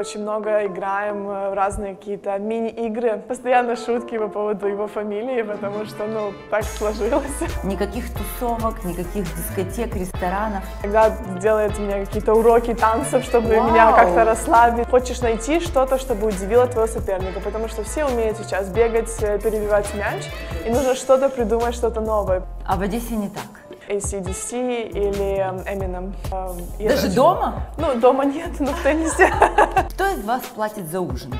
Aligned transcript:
очень 0.00 0.22
много 0.22 0.66
играем 0.66 1.26
в 1.26 1.54
разные 1.54 1.94
какие-то 1.94 2.38
мини-игры. 2.38 3.22
Постоянно 3.28 3.76
шутки 3.76 4.16
по 4.18 4.28
поводу 4.28 4.66
его 4.66 4.86
фамилии, 4.86 5.42
потому 5.42 5.84
что, 5.84 6.06
ну, 6.06 6.32
так 6.50 6.64
сложилось. 6.64 7.24
Никаких 7.64 8.04
тусовок, 8.14 8.82
никаких 8.84 9.24
дискотек, 9.36 9.94
ресторанов. 9.94 10.64
Иногда 10.82 11.10
делает 11.38 11.78
мне 11.78 12.04
какие-то 12.06 12.32
уроки 12.32 12.74
танцев, 12.74 13.24
чтобы 13.24 13.54
Вау. 13.54 13.70
меня 13.70 13.92
как-то 13.92 14.24
расслабить. 14.24 14.88
Хочешь 14.88 15.20
найти 15.20 15.60
что-то, 15.60 15.98
чтобы 15.98 16.28
удивило 16.28 16.66
твоего 16.66 16.90
соперника, 16.90 17.40
потому 17.40 17.68
что 17.68 17.84
все 17.84 18.06
умеют 18.06 18.38
сейчас 18.38 18.70
бегать, 18.70 19.14
э, 19.22 19.38
перебивать 19.38 19.94
мяч, 19.94 20.24
и 20.64 20.70
нужно 20.70 20.94
что-то 20.94 21.28
придумать, 21.28 21.74
что-то 21.74 22.00
новое. 22.00 22.42
А 22.66 22.76
в 22.76 22.80
Одессе 22.80 23.16
не 23.16 23.28
так. 23.28 23.59
ACDC 23.90 24.90
или 24.90 25.38
эм, 25.38 25.56
Eminem. 25.66 26.14
Эм, 26.32 26.88
Даже 26.88 27.06
это- 27.06 27.14
дома? 27.14 27.66
Ну, 27.78 27.94
дома 28.00 28.24
нет, 28.24 28.60
но 28.60 28.72
в 28.72 28.82
теннисе. 28.82 29.30
Кто 29.90 30.06
из 30.08 30.24
вас 30.24 30.42
платит 30.54 30.90
за 30.90 31.00
ужин? 31.00 31.34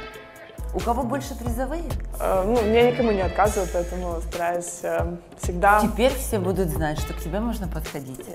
У 0.75 0.79
кого 0.81 1.03
больше 1.03 1.35
призовые? 1.37 1.85
Э, 2.21 2.43
Ну, 2.47 2.55
я 2.73 2.91
никому 2.91 3.11
не 3.13 3.23
отказываю, 3.23 3.69
поэтому 3.73 4.21
стараюсь 4.21 4.81
э, 4.83 5.17
всегда... 5.41 5.81
Теперь 5.81 6.13
все 6.15 6.39
будут 6.39 6.69
знать, 6.69 6.99
что 7.01 7.13
к 7.15 7.19
тебе 7.19 7.41
можно 7.41 7.67
подходить. 7.69 8.27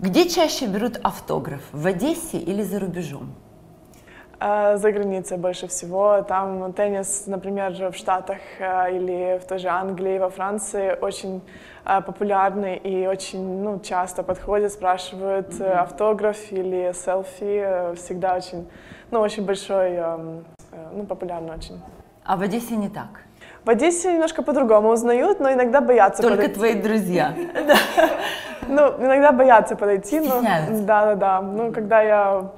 Где 0.00 0.28
чаще 0.28 0.66
берут 0.66 0.98
автограф? 1.02 1.60
В 1.72 1.86
Одессе 1.86 2.38
или 2.38 2.62
за 2.62 2.80
рубежом? 2.80 3.34
Э, 4.44 4.76
За 4.76 4.90
границей 4.90 5.36
больше 5.38 5.66
всего. 5.66 6.22
Там 6.22 6.72
теннис, 6.72 7.24
например, 7.26 7.72
в 7.92 7.96
Штатах 7.96 8.38
э, 8.58 8.96
или 8.96 9.38
в 9.38 9.46
той 9.46 9.58
же 9.58 9.68
Англии, 9.68 10.18
во 10.18 10.28
Франции 10.30 10.96
очень 11.00 11.40
э, 11.84 12.00
популярный 12.00 12.76
и 12.76 13.06
очень 13.06 13.62
ну, 13.62 13.78
часто 13.80 14.22
подходят, 14.22 14.72
спрашивают 14.72 15.60
э, 15.60 15.72
автограф 15.72 16.36
или 16.52 16.92
селфи. 16.92 17.62
Э, 17.64 17.94
Всегда 17.94 18.34
очень, 18.36 18.66
ну, 19.10 19.20
очень 19.20 19.44
большой, 19.46 19.90
эм, 19.94 20.44
э, 20.72 20.76
ну, 20.96 21.04
популярный 21.04 21.54
очень. 21.54 21.80
А 22.24 22.36
в 22.36 22.42
Одессе 22.42 22.76
не 22.76 22.88
так. 22.88 23.22
В 23.64 23.70
Одессе 23.70 24.12
немножко 24.12 24.42
по-другому 24.42 24.88
узнают, 24.88 25.40
но 25.40 25.52
иногда 25.52 25.80
боятся 25.80 26.22
Только 26.22 26.36
подойти. 26.48 26.54
твои 26.54 26.74
друзья. 26.74 27.32
Ну, 28.68 28.80
иногда 29.04 29.32
боятся 29.32 29.74
подойти. 29.76 30.20
но- 30.20 30.26
Стесняются. 30.26 30.82
Да, 30.84 31.04
да, 31.06 31.14
да. 31.16 31.40
Ну, 31.42 31.72
когда 31.72 32.00
я... 32.00 32.50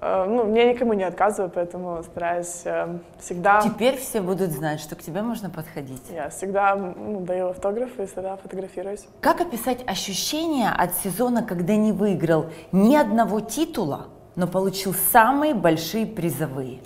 э, 0.00 0.24
Ну, 0.28 0.54
я 0.54 0.72
никому 0.72 0.92
не 0.92 1.04
отказываю, 1.04 1.50
поэтому 1.54 2.02
стараюсь 2.02 2.62
э, 2.64 2.98
всегда... 3.20 3.60
Теперь 3.60 3.96
все 3.96 4.20
будут 4.20 4.50
знать, 4.50 4.80
что 4.80 4.96
к 4.96 5.02
тебе 5.02 5.22
можно 5.22 5.50
подходить. 5.50 6.02
Я 6.10 6.28
всегда 6.30 6.74
ну, 6.74 7.20
даю 7.20 7.48
автографы 7.48 8.04
и 8.04 8.06
всегда 8.06 8.36
фотографируюсь. 8.36 9.06
Как 9.20 9.40
описать 9.40 9.78
ощущения 9.86 10.70
от 10.70 10.94
сезона, 10.94 11.42
когда 11.42 11.76
не 11.76 11.92
выиграл 11.92 12.46
ни 12.72 12.96
одного 12.96 13.40
титула, 13.40 14.08
но 14.36 14.46
получил 14.46 14.94
самые 14.94 15.54
большие 15.54 16.06
призовые? 16.06 16.80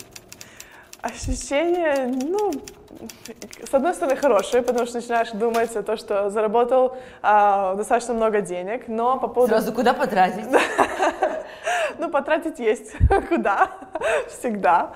Ощущения, 1.01 2.07
ну, 2.07 2.51
с 3.69 3.73
одной 3.73 3.93
стороны, 3.93 4.15
хорошие, 4.15 4.63
потому 4.63 4.85
что 4.85 4.95
начинаешь 4.95 5.31
думать 5.31 5.75
о 5.75 5.83
том, 5.83 5.97
что 5.97 6.29
заработал 6.29 6.97
а, 7.21 7.75
достаточно 7.75 8.13
много 8.13 8.41
денег, 8.41 8.87
но 8.87 9.19
по 9.19 9.27
поводу... 9.27 9.51
Сразу 9.53 9.73
куда 9.73 9.93
потратить? 9.93 10.45
Ну, 11.99 12.09
потратить 12.09 12.59
есть 12.59 12.95
куда, 13.29 13.69
всегда. 14.29 14.91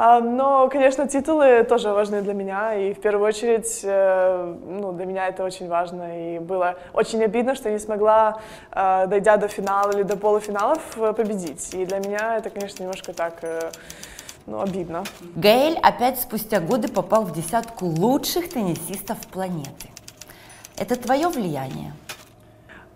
А, 0.00 0.20
Но, 0.20 0.68
конечно, 0.68 1.08
титулы 1.08 1.64
тоже 1.64 1.88
важны 1.88 2.22
для 2.22 2.32
меня, 2.32 2.74
и 2.74 2.94
в 2.94 3.00
первую 3.00 3.26
очередь, 3.26 3.80
э, 3.82 4.54
ну, 4.64 4.92
для 4.92 5.06
меня 5.06 5.26
это 5.26 5.42
очень 5.42 5.66
важно, 5.66 6.36
и 6.36 6.38
было 6.38 6.76
очень 6.92 7.20
обидно, 7.24 7.56
что 7.56 7.68
я 7.68 7.74
не 7.74 7.80
смогла, 7.80 8.40
э, 8.70 9.06
дойдя 9.08 9.36
до 9.36 9.48
финала 9.48 9.90
или 9.90 10.04
до 10.04 10.16
полуфиналов, 10.16 10.96
э, 10.98 11.12
победить. 11.12 11.74
И 11.74 11.84
для 11.84 11.98
меня 11.98 12.36
это, 12.36 12.48
конечно, 12.48 12.80
немножко 12.80 13.12
так, 13.12 13.42
ну, 14.46 14.60
обидно. 14.60 15.02
Гаэль 15.34 15.78
опять 15.82 16.20
спустя 16.20 16.60
годы 16.60 16.86
попал 16.86 17.24
в 17.24 17.32
десятку 17.32 17.86
лучших 17.86 18.50
теннисистов 18.50 19.18
планеты. 19.26 19.88
Это 20.76 20.94
твое 20.94 21.26
влияние? 21.28 21.92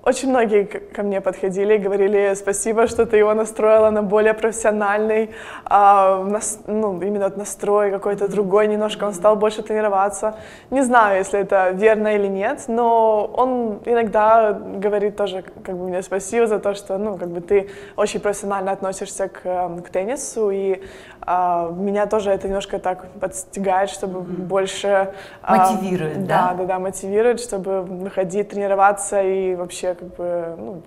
Очень 0.05 0.31
многие 0.31 0.65
ко 0.65 1.05
мне 1.05 1.21
подходили 1.21 1.75
и 1.77 1.79
говорили 1.79 2.35
спасибо, 2.35 2.89
что 2.89 3.07
ты 3.07 3.19
его 3.19 3.35
настроила 3.35 3.91
на 3.91 4.03
более 4.03 4.35
профессиональный, 4.35 5.31
а, 5.65 6.25
нас- 6.25 6.59
ну, 6.67 7.01
именно 7.01 7.31
настрой 7.37 7.93
какой-то 7.93 8.27
другой, 8.27 8.67
немножко 8.67 9.05
он 9.05 9.13
стал 9.15 9.37
больше 9.37 9.63
тренироваться. 9.63 10.35
Не 10.71 10.83
знаю, 10.83 11.19
если 11.19 11.39
это 11.39 11.71
верно 11.71 12.17
или 12.17 12.27
нет, 12.27 12.65
но 12.67 13.31
он 13.33 13.79
иногда 13.85 14.53
говорит 14.53 15.17
тоже 15.17 15.45
как 15.65 15.77
бы 15.77 15.87
мне 15.89 16.03
спасибо 16.03 16.49
за 16.49 16.59
то, 16.59 16.75
что 16.75 16.99
ну, 16.99 17.17
как 17.17 17.29
бы 17.29 17.41
ты 17.41 17.71
очень 17.97 18.19
профессионально 18.19 18.73
относишься 18.73 19.29
к, 19.29 19.41
э, 19.45 19.69
к 19.87 19.89
теннису, 19.91 20.51
и 20.51 20.83
а, 21.25 21.71
меня 21.71 22.07
тоже 22.07 22.31
это 22.33 22.49
немножко 22.49 22.81
так 22.81 23.07
подстегает, 23.21 23.89
чтобы 23.91 24.21
больше... 24.23 25.13
а, 25.43 25.57
Мотивирует, 25.57 26.27
да? 26.27 26.49
Да, 26.49 26.55
да, 26.59 26.65
да, 26.65 26.79
мотивирует, 26.81 27.39
чтобы 27.39 27.83
выходить, 27.83 28.49
тренироваться 28.49 29.23
и 29.23 29.55
вообще 29.55 29.92
как 29.95 30.15
бы 30.17 30.55
ну, 30.59 30.83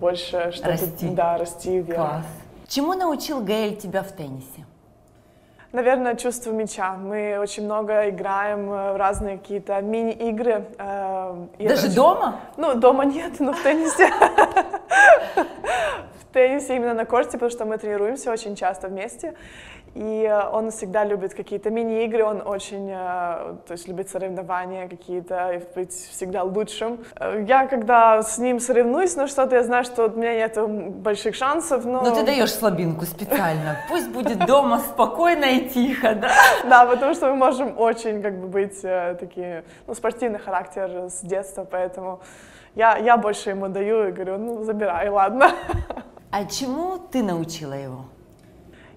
больше 0.00 0.50
что-то 0.52 0.70
Расти. 0.70 1.08
да, 1.10 1.38
расти 1.38 1.80
вверх. 1.80 1.96
Класс. 1.98 2.26
Чему 2.68 2.94
научил 2.94 3.40
Гаэль 3.42 3.76
тебя 3.76 4.02
в 4.02 4.12
теннисе? 4.12 4.66
Наверное, 5.72 6.16
чувство 6.16 6.52
мяча. 6.52 6.94
Мы 6.96 7.38
очень 7.40 7.64
много 7.64 8.08
играем 8.10 8.70
э, 8.70 8.92
в 8.92 8.96
разные 8.96 9.38
какие-то 9.38 9.80
мини-игры. 9.80 10.66
э, 10.78 11.46
Даже 11.58 11.86
очень- 11.86 11.94
дома? 11.94 12.40
Ну, 12.58 12.74
дома 12.74 13.04
нет, 13.06 13.40
но 13.40 13.52
в 13.54 13.62
теннисе. 13.62 14.10
В 16.20 16.34
теннисе 16.34 16.76
именно 16.76 16.94
на 16.94 17.04
корте, 17.04 17.32
потому 17.32 17.50
что 17.50 17.66
мы 17.66 17.76
тренируемся 17.76 18.30
очень 18.32 18.56
часто 18.56 18.88
вместе. 18.88 19.34
И 19.94 20.24
э, 20.24 20.48
он 20.48 20.70
всегда 20.70 21.04
любит 21.04 21.34
какие-то 21.34 21.68
мини-игры, 21.70 22.24
он 22.24 22.42
очень, 22.46 22.88
э, 22.90 22.94
то 23.66 23.72
есть 23.72 23.88
любит 23.88 24.08
соревнования 24.08 24.88
какие-то, 24.88 25.52
и 25.52 25.60
быть 25.74 25.92
всегда 25.92 26.44
лучшим. 26.44 27.04
Э, 27.16 27.44
Я 27.46 27.66
когда 27.66 28.22
с 28.22 28.38
ним 28.38 28.58
соревнуюсь, 28.58 29.16
ну 29.16 29.26
что-то 29.28 29.56
я 29.56 29.62
знаю, 29.62 29.84
что 29.84 30.06
у 30.06 30.16
меня 30.18 30.34
нет 30.34 30.56
больших 31.02 31.34
шансов, 31.34 31.84
но... 31.84 32.02
Ну 32.02 32.14
ты 32.14 32.24
даешь 32.24 32.52
слабинку 32.52 33.04
специально. 33.04 33.76
Пусть 33.90 34.08
будет 34.08 34.46
дома 34.46 34.78
спокойно 34.78 35.44
и 35.44 35.68
тихо, 35.68 36.14
да? 36.14 36.30
Да, 36.64 36.86
потому 36.86 37.14
что 37.14 37.26
мы 37.26 37.36
можем 37.36 37.78
очень 37.78 38.22
как 38.22 38.40
бы 38.40 38.46
быть 38.46 38.80
такие, 38.80 39.64
ну, 39.86 39.94
спортивный 39.94 40.38
характер 40.38 41.08
с 41.10 41.20
детства, 41.20 41.66
поэтому 41.70 42.20
я, 42.74 42.96
я 42.96 43.18
больше 43.18 43.50
ему 43.50 43.68
даю 43.68 44.08
и 44.08 44.12
говорю, 44.12 44.38
ну, 44.38 44.64
забирай, 44.64 45.08
ладно. 45.10 45.50
А 46.30 46.46
чему 46.46 46.96
ты 46.96 47.22
научила 47.22 47.74
его? 47.74 48.06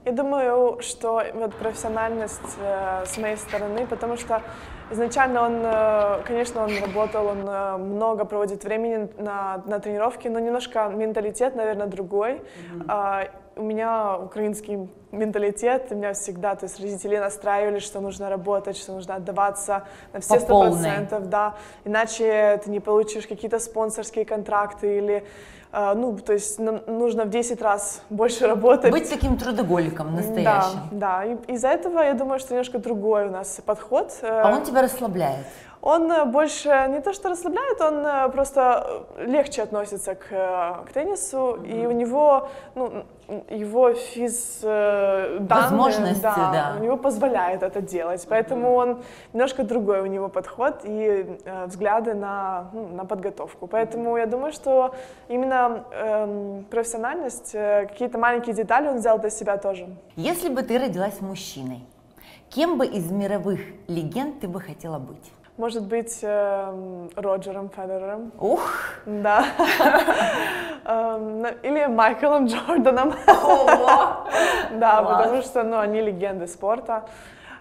Я 0.06 0.12
думаю, 0.12 0.78
что 0.82 1.24
вот 1.34 1.56
профессиональность 1.56 2.58
э, 2.60 3.06
с 3.08 3.18
моей 3.18 3.38
стороны, 3.38 3.88
потому 3.88 4.18
что 4.18 4.44
изначально 4.92 5.42
он, 5.42 5.62
э, 5.64 6.22
конечно, 6.28 6.64
он 6.64 6.70
работал, 6.80 7.26
он 7.26 7.50
э, 7.50 7.78
много 7.78 8.24
проводит 8.24 8.64
времени 8.64 9.10
на, 9.18 9.64
на 9.66 9.80
тренировке, 9.80 10.30
но 10.30 10.38
немножко 10.38 10.90
менталитет, 10.90 11.56
наверное, 11.56 11.88
другой. 11.88 12.44
А, 12.88 13.30
у 13.56 13.62
меня 13.62 14.18
украинский 14.18 14.90
менталитет, 15.12 15.88
у 15.92 15.96
меня 15.96 16.14
всегда, 16.14 16.56
то 16.56 16.66
есть 16.66 16.80
родители 16.80 17.18
настраивали, 17.18 17.80
что 17.80 18.02
нужно 18.02 18.30
работать, 18.30 18.78
что 18.78 18.92
нужно 18.94 19.16
отдаваться 19.16 19.84
на 20.14 20.20
все 20.20 20.40
сто 20.40 20.60
процентов, 20.62 21.30
да, 21.30 21.56
иначе 21.86 22.60
ты 22.64 22.70
не 22.70 22.80
получишь 22.80 23.28
какие-то 23.28 23.60
спонсорские 23.60 24.26
контракты 24.26 24.98
или, 24.98 25.26
э, 25.72 25.94
ну, 25.96 26.18
то 26.18 26.34
есть 26.34 26.60
нужно 26.60 27.24
в 27.26 27.30
10 27.30 27.62
раз 27.62 28.02
больше 28.10 28.46
работать. 28.48 28.92
Быть 28.92 29.10
таким 29.10 29.38
трудоголиком 29.38 30.08
Да, 30.08 30.22
настоящим. 30.22 30.80
да. 30.92 31.24
И 31.24 31.36
из-за 31.54 31.70
этого 31.70 32.02
я 32.02 32.14
думаю, 32.14 32.40
что 32.40 32.54
немножко 32.54 32.80
другой 32.80 33.28
у 33.28 33.32
нас 33.32 33.62
подход. 33.66 34.12
Э, 34.22 34.42
А 34.44 34.52
он 34.52 34.64
тебя 34.64 34.82
расслабляет. 34.82 35.46
Он 35.82 36.12
э, 36.12 36.26
больше 36.26 36.88
не 36.90 37.00
то 37.00 37.14
что 37.14 37.30
расслабляет, 37.30 37.80
он 37.80 38.32
просто 38.32 39.06
легче 39.18 39.62
относится 39.62 40.16
к, 40.16 40.28
к 40.30 40.92
теннису, 40.94 41.54
и 41.64 41.86
у 41.86 41.92
него, 41.92 42.50
ну, 42.74 43.06
его 43.50 43.94
физ 43.94 44.60
э, 44.64 45.38
данные, 45.40 45.64
Возможности, 45.64 46.22
да. 46.22 46.76
у 46.80 46.84
него 46.84 46.98
позволяет 46.98 47.64
это 47.64 47.82
делать, 47.82 48.26
поэтому 48.30 48.74
он 48.74 49.04
немножко 49.34 49.64
другой 49.64 50.02
у 50.02 50.06
него 50.06 50.30
подход 50.30 50.82
и 50.84 51.26
э, 51.46 51.66
взгляды 51.66 52.14
на, 52.14 52.70
ну, 52.74 52.88
на 52.90 53.06
подготовку. 53.06 53.68
Поэтому 53.68 54.18
я 54.18 54.26
думаю, 54.26 54.52
что 54.54 54.94
именно 55.28 55.84
эм, 55.92 56.66
профессиональность, 56.70 57.52
э, 57.54 57.88
какие-то 57.88 58.18
маленькие 58.18 58.56
детали 58.56 58.88
он 58.88 58.98
взял 58.98 59.20
для 59.20 59.30
себя 59.30 59.58
тоже. 59.58 59.88
Если 60.16 60.50
бы 60.50 60.62
ты 60.64 60.78
родилась 60.78 61.22
мужчиной, 61.22 61.84
кем 62.50 62.78
бы 62.78 62.86
из 62.86 63.12
мировых 63.12 63.60
легенд 63.88 64.40
ты 64.40 64.48
бы 64.48 64.60
хотела 64.62 65.00
быть? 65.00 65.32
Может 65.58 65.84
быть, 65.84 66.20
эм, 66.22 67.10
Роджером 67.16 67.70
Федерером. 67.70 68.32
Ух! 68.40 68.74
Да. 69.06 69.46
Эм, 70.86 71.42
на- 71.42 71.50
Или 71.64 71.86
Майклом 71.88 72.48
Джорданом. 72.48 73.14
Да, 74.74 75.02
потому 75.02 75.42
что 75.42 75.64
ну, 75.64 75.78
они 75.80 76.02
легенды 76.02 76.48
спорта. 76.48 77.06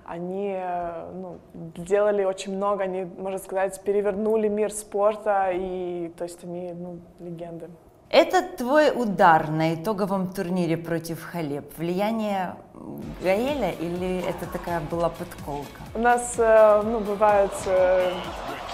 они 0.05 0.55
э, 0.59 1.11
ну, 1.15 1.39
сделали 1.77 2.25
очень 2.25 2.57
много, 2.57 2.85
они, 2.85 3.05
можно 3.05 3.39
сказать, 3.39 3.81
перевернули 3.83 4.49
мир 4.49 4.73
спорта, 4.73 5.51
и 5.53 6.13
то 6.19 6.25
есть 6.25 6.43
они 6.45 6.73
ну, 6.73 6.99
легенды. 7.21 7.69
Это 8.17 8.43
твой 8.43 8.93
удар 8.95 9.51
на 9.51 9.75
итоговом 9.75 10.33
турнире 10.33 10.77
против 10.77 11.21
Халеп. 11.21 11.77
Влияние 11.77 12.55
Гаэля 13.21 13.73
или 13.73 14.19
это 14.21 14.47
такая 14.53 14.81
была 14.89 15.09
подколка? 15.09 15.81
У 15.97 15.99
нас 15.99 16.35
э, 16.39 16.83
ну, 16.85 17.01
бывают, 17.01 17.53
э, 17.67 18.13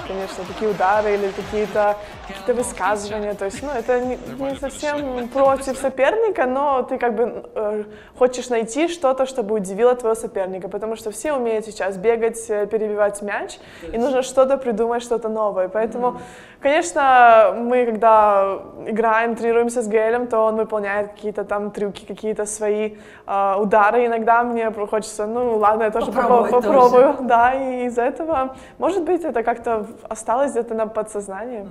конечно, 0.07 0.45
такие 0.45 0.71
удары 0.71 1.15
или 1.15 1.31
какие-то 1.31 1.97
какие 2.29 2.55
высказывания. 2.55 3.33
То 3.33 3.47
есть, 3.47 3.63
ну, 3.63 3.71
это 3.71 4.01
не, 4.01 4.19
не 4.39 4.57
совсем 4.57 5.29
против 5.29 5.79
соперника, 5.79 6.45
но 6.45 6.83
ты 6.83 6.99
как 6.99 7.15
бы 7.15 7.51
э, 7.55 7.85
хочешь 8.19 8.51
найти 8.51 8.89
что-то, 8.89 9.25
чтобы 9.25 9.55
удивило 9.55 9.95
твоего 9.95 10.15
соперника, 10.21 10.69
потому 10.69 10.97
что 10.97 11.11
все 11.11 11.33
умеют 11.33 11.65
сейчас 11.65 11.97
бегать, 11.97 12.47
перебивать 12.47 13.23
мяч, 13.23 13.59
и 13.91 13.97
нужно 13.97 14.23
что-то 14.23 14.59
придумать, 14.59 15.03
что-то 15.03 15.31
новое. 15.31 15.69
Поэтому, 15.69 16.21
конечно, 16.61 17.55
мы, 17.57 17.87
когда 17.87 18.59
играем, 18.87 19.35
тренируемся 19.35 19.83
с 19.83 19.89
Гелем, 19.89 20.27
то 20.27 20.41
он 20.41 20.57
выполняет 20.57 21.13
какие-то 21.13 21.45
там 21.45 21.71
трюки, 21.71 22.05
какие-то 22.05 22.47
свои 22.47 22.97
э, 23.27 23.55
удары, 23.59 24.07
иногда 24.07 24.43
мне 24.43 24.71
хочется, 24.71 25.27
ну 25.27 25.57
ладно, 25.57 25.85
я 25.85 25.91
тоже 25.91 26.13
попробую, 26.13 26.51
попробую 26.51 27.15
тоже. 27.15 27.29
да, 27.29 27.55
и 27.55 27.87
из-за 27.87 28.03
этого, 28.03 28.57
может 28.79 29.05
быть, 29.05 29.25
это 29.25 29.43
как-то 29.43 29.87
осталось 30.09 30.53
где-то 30.53 30.75
на 30.75 30.87
подсознании. 30.87 31.67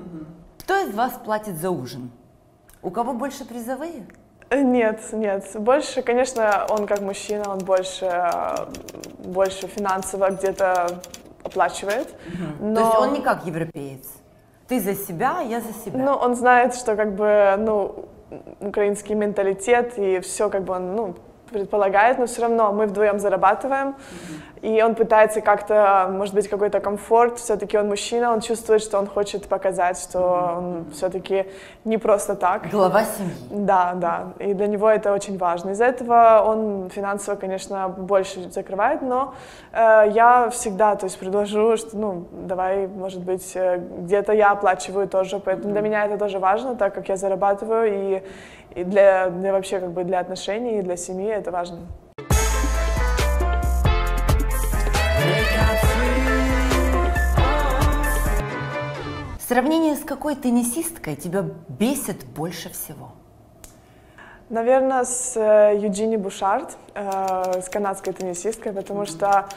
Кто 0.59 0.77
из 0.77 0.93
вас 0.93 1.13
платит 1.23 1.55
за 1.55 1.69
ужин? 1.69 2.11
У 2.81 2.91
кого 2.91 3.13
больше 3.13 3.45
призовые? 3.45 4.05
Нет, 4.51 5.01
нет. 5.11 5.45
Больше, 5.55 6.01
конечно, 6.01 6.65
он 6.69 6.87
как 6.87 7.01
мужчина, 7.01 7.51
он 7.51 7.59
больше, 7.59 8.31
больше 9.19 9.67
финансово 9.67 10.31
где-то 10.31 10.99
оплачивает. 11.43 12.07
Угу. 12.07 12.67
Но... 12.67 12.75
То 12.75 12.81
есть 12.81 12.99
он 12.99 13.13
не 13.13 13.21
как 13.21 13.45
европеец? 13.45 14.07
Ты 14.69 14.79
за 14.79 14.93
себя, 14.93 15.37
а 15.39 15.41
я 15.41 15.61
за 15.61 15.73
себя? 15.73 15.99
Ну, 15.99 16.13
он 16.13 16.35
знает, 16.35 16.75
что 16.75 16.95
как 16.95 17.15
бы, 17.15 17.55
ну, 17.57 18.05
украинский 18.59 19.15
менталитет 19.15 19.97
и 19.97 20.19
все 20.19 20.49
как 20.49 20.63
бы 20.63 20.75
он, 20.75 20.95
ну, 20.95 21.15
предполагает, 21.51 22.19
но 22.19 22.27
все 22.27 22.43
равно 22.43 22.71
мы 22.71 22.85
вдвоем 22.85 23.19
зарабатываем, 23.19 23.87
mm-hmm. 23.87 24.58
И 24.61 24.81
он 24.81 24.95
пытается 24.95 25.41
как-то, 25.41 26.09
может 26.11 26.33
быть, 26.33 26.47
какой-то 26.47 26.79
комфорт, 26.79 27.39
все-таки 27.39 27.77
он 27.77 27.87
мужчина, 27.87 28.31
он 28.31 28.41
чувствует, 28.41 28.81
что 28.81 28.99
он 28.99 29.07
хочет 29.07 29.47
показать, 29.47 29.97
что 29.97 30.55
он 30.57 30.85
все-таки 30.91 31.45
не 31.85 31.97
просто 31.97 32.35
так. 32.35 32.69
Глава 32.69 33.03
семьи. 33.03 33.33
Да, 33.49 33.93
да, 33.95 34.33
и 34.39 34.53
для 34.53 34.67
него 34.67 34.89
это 34.89 35.13
очень 35.13 35.37
важно. 35.37 35.71
Из-за 35.71 35.85
этого 35.85 36.43
он 36.45 36.89
финансово, 36.89 37.35
конечно, 37.35 37.89
больше 37.89 38.51
закрывает, 38.51 39.01
но 39.01 39.33
э, 39.71 40.11
я 40.13 40.49
всегда, 40.49 40.95
то 40.95 41.05
есть 41.05 41.17
предложу, 41.19 41.77
что, 41.77 41.97
ну, 41.97 42.25
давай, 42.31 42.87
может 42.87 43.21
быть, 43.21 43.51
э, 43.55 43.77
где-то 43.77 44.33
я 44.33 44.51
оплачиваю 44.51 45.07
тоже, 45.07 45.39
поэтому 45.39 45.69
mm-hmm. 45.69 45.73
для 45.73 45.81
меня 45.81 46.05
это 46.05 46.17
тоже 46.17 46.39
важно, 46.39 46.75
так 46.75 46.93
как 46.93 47.09
я 47.09 47.15
зарабатываю, 47.15 48.17
и 48.17 48.23
и 48.75 48.83
для, 48.83 49.29
для 49.29 49.51
вообще 49.51 49.79
как 49.79 49.91
бы 49.91 50.03
для 50.03 50.19
отношений, 50.19 50.79
и 50.79 50.81
для 50.81 50.95
семьи 50.95 51.27
это 51.27 51.51
важно. 51.51 51.79
Сравнение 59.49 59.95
с 59.95 60.01
какой 60.01 60.35
теннисисткой 60.35 61.15
тебя 61.15 61.43
бесит 61.69 62.23
больше 62.23 62.69
всего? 62.69 63.13
Наверное, 64.47 65.05
с 65.05 65.35
э, 65.35 65.75
Юджини 65.75 66.17
Бушард, 66.17 66.77
э, 66.93 67.59
с 67.59 67.67
канадской 67.67 68.13
теннисисткой, 68.13 68.73
потому 68.73 69.07
что, 69.07 69.49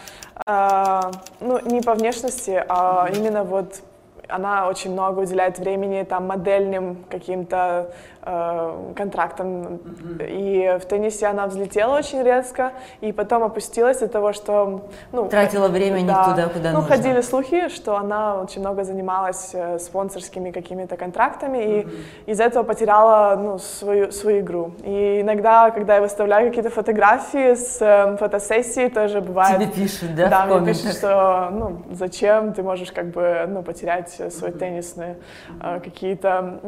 э, 0.47 1.00
ну, 1.41 1.61
не 1.69 1.83
по 1.83 1.93
внешности, 1.93 2.65
а 2.71 3.11
именно 3.15 3.44
вот 3.44 3.83
она 4.29 4.67
очень 4.67 4.93
много 4.93 5.21
уделяет 5.21 5.59
времени 5.59 6.05
там 6.05 6.27
модельным 6.27 7.05
каким-то 7.11 7.93
э, 8.23 8.93
контрактам. 8.97 9.47
Mm-hmm. 9.47 10.27
И 10.31 10.79
в 10.79 10.85
теннисе 10.87 11.27
она 11.27 11.47
взлетела 11.47 11.97
очень 11.97 12.23
резко, 12.23 12.73
и 13.01 13.13
потом 13.13 13.43
опустилась 13.43 13.97
из-за 13.99 14.09
того, 14.09 14.33
что... 14.33 14.83
Ну, 15.13 15.29
Тратила 15.29 15.69
время 15.69 16.05
да, 16.07 16.25
не 16.25 16.31
туда, 16.31 16.49
куда 16.49 16.71
ну, 16.71 16.81
нужно. 16.81 16.97
ходили 16.97 17.21
слухи, 17.21 17.69
что 17.69 17.97
она 17.97 18.41
очень 18.41 18.61
много 18.61 18.85
занималась 18.85 19.51
э, 19.55 19.79
спонсорскими 19.79 20.51
какими-то 20.51 20.97
контрактами, 20.97 21.59
mm-hmm. 21.59 21.91
и 22.27 22.31
из-за 22.31 22.45
этого 22.45 22.63
потеряла 22.63 23.37
ну, 23.37 23.59
свою, 23.59 24.13
свою 24.13 24.41
игру. 24.41 24.73
И 24.85 25.21
иногда, 25.21 25.71
когда 25.71 25.97
я 25.97 26.01
выставляю 26.01 26.49
какие-то 26.49 26.71
фотографии 26.71 27.55
с 27.55 27.79
э, 27.81 28.17
фотосессии, 28.17 28.89
тоже 28.89 29.21
бывает... 29.21 29.57
Тебе 29.57 29.85
пишут, 29.85 30.15
да, 30.15 30.29
Да, 30.29 30.47
мне 30.47 30.67
пишут, 30.67 30.93
что 30.93 31.49
ну, 31.51 31.83
зачем 31.91 32.53
ты 32.53 32.63
можешь 32.63 32.93
как 32.93 33.11
бы 33.11 33.45
ну, 33.49 33.63
потерять 33.63 34.21
свои 34.33 34.53
теннисные 34.53 35.17
э, 35.61 35.81
какие-то... 35.81 36.61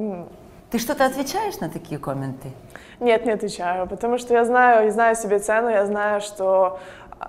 Ты 0.74 0.80
что-то 0.80 1.06
отвечаешь 1.06 1.60
на 1.60 1.68
такие 1.68 2.00
комменты? 2.00 2.48
Нет, 2.98 3.24
не 3.24 3.30
отвечаю, 3.30 3.86
потому 3.86 4.18
что 4.18 4.34
я 4.34 4.44
знаю, 4.44 4.86
я 4.86 4.90
знаю 4.90 5.14
себе 5.14 5.38
цену, 5.38 5.68
я 5.68 5.86
знаю, 5.86 6.20
что, 6.20 6.80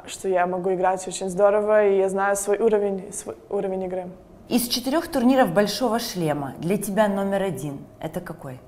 что 0.08 0.28
я 0.28 0.48
могу 0.48 0.74
играть 0.74 1.08
очень 1.08 1.30
здорово, 1.30 1.86
и 1.86 1.98
я 1.98 2.10
знаю 2.10 2.36
свой 2.38 2.58
уровень, 2.58 3.14
свой 3.14 3.36
уровень 3.52 3.84
игры. 3.84 4.08
Из 4.50 4.68
четырех 4.68 5.08
турниров 5.12 5.54
«Большого 5.54 6.00
шлема» 6.00 6.54
для 6.58 6.78
тебя 6.78 7.08
номер 7.08 7.44
один– 7.44 7.86
это 8.00 8.20
какой? 8.20 8.60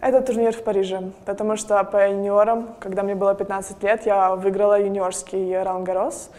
Это 0.00 0.22
турнир 0.22 0.52
в 0.52 0.64
Париже, 0.64 1.12
потому 1.26 1.58
что 1.58 1.84
по 1.84 2.08
юниорам, 2.08 2.74
когда 2.80 3.02
мне 3.02 3.14
было 3.14 3.34
15 3.34 3.82
лет, 3.82 4.06
я 4.06 4.34
выиграла 4.34 4.80
юниорский 4.80 5.62
Раунд 5.62 5.84
Гарос. 5.84 6.30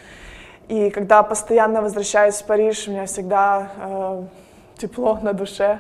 И 0.68 0.90
когда 0.90 1.22
постоянно 1.22 1.84
возвращаюсь 1.84 2.42
в 2.42 2.46
Париж, 2.46 2.88
у 2.88 2.92
меня 2.92 3.06
всегда 3.06 3.68
э, 3.78 4.24
тепло 4.80 5.20
на 5.22 5.34
душе. 5.34 5.80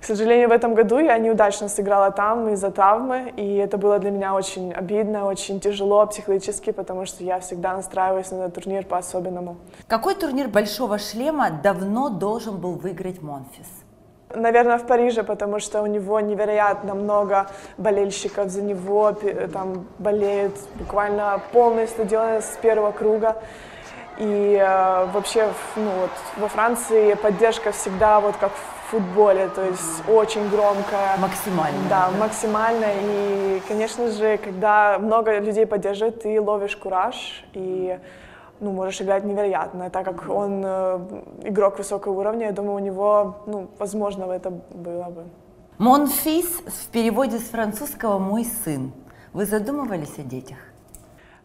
К 0.00 0.04
сожалению, 0.06 0.48
в 0.48 0.52
этом 0.52 0.74
году 0.74 0.98
я 0.98 1.18
неудачно 1.18 1.68
сыграла 1.68 2.10
там 2.10 2.48
из-за 2.48 2.70
травмы, 2.70 3.34
и 3.36 3.56
это 3.56 3.76
было 3.76 3.98
для 3.98 4.10
меня 4.10 4.34
очень 4.34 4.72
обидно, 4.72 5.26
очень 5.26 5.60
тяжело 5.60 6.06
психологически, 6.06 6.72
потому 6.72 7.04
что 7.04 7.22
я 7.22 7.38
всегда 7.40 7.74
настраиваюсь 7.74 8.30
на 8.30 8.36
этот 8.44 8.54
турнир 8.54 8.86
по-особенному. 8.86 9.56
Какой 9.86 10.14
турнир 10.14 10.48
«Большого 10.48 10.98
шлема» 10.98 11.50
давно 11.50 12.08
должен 12.08 12.56
был 12.56 12.76
выиграть 12.76 13.20
Монфис? 13.20 13.68
Наверное, 14.34 14.78
в 14.78 14.86
Париже, 14.86 15.22
потому 15.22 15.58
что 15.58 15.82
у 15.82 15.86
него 15.86 16.18
невероятно 16.20 16.94
много 16.94 17.48
болельщиков 17.76 18.48
за 18.48 18.62
него, 18.62 19.12
там 19.52 19.86
болеют 19.98 20.54
буквально 20.76 21.42
полные 21.52 21.86
стадионы 21.86 22.40
с 22.40 22.56
первого 22.62 22.92
круга. 22.92 23.36
И 24.20 24.54
э, 24.54 25.06
вообще, 25.12 25.48
ну 25.76 25.90
вот, 26.02 26.10
во 26.36 26.48
Франции 26.48 27.14
поддержка 27.14 27.72
всегда 27.72 28.20
вот 28.20 28.36
как 28.36 28.52
в 28.52 28.90
футболе, 28.90 29.48
то 29.48 29.64
есть 29.64 30.02
очень 30.08 30.46
громкая. 30.50 31.16
Максимально. 31.16 31.78
Да, 31.88 32.10
да, 32.12 32.18
максимально. 32.18 32.84
И, 33.02 33.62
конечно 33.66 34.10
же, 34.10 34.36
когда 34.36 34.98
много 34.98 35.38
людей 35.38 35.64
поддерживает, 35.64 36.22
ты 36.22 36.38
ловишь 36.38 36.76
кураж 36.76 37.44
и 37.54 37.98
ну, 38.60 38.72
можешь 38.72 39.00
играть 39.00 39.24
невероятно, 39.24 39.88
так 39.88 40.04
как 40.04 40.28
он 40.28 40.62
э, 40.66 40.98
игрок 41.44 41.78
высокого 41.78 42.20
уровня, 42.20 42.48
я 42.48 42.52
думаю, 42.52 42.74
у 42.74 42.78
него, 42.78 43.36
ну, 43.46 43.68
возможно, 43.78 44.30
это 44.30 44.50
было 44.50 45.04
бы. 45.04 45.24
Монфис 45.78 46.60
в 46.66 46.88
переводе 46.88 47.38
с 47.38 47.48
французского 47.48 48.18
«мой 48.18 48.44
сын». 48.44 48.92
Вы 49.32 49.46
задумывались 49.46 50.18
о 50.18 50.22
детях? 50.22 50.58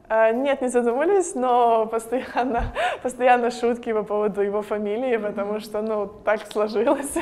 Э, 0.07 0.31
нет, 0.33 0.61
не 0.61 0.67
задумались, 0.67 1.35
но 1.35 1.87
постоянно, 1.87 2.73
постоянно 3.03 3.51
шутки 3.51 3.91
по 3.93 4.03
поводу 4.03 4.41
его 4.41 4.61
фамилии, 4.61 5.17
потому 5.17 5.59
что, 5.59 5.81
ну, 5.81 6.07
так 6.07 6.45
сложилось. 6.51 7.13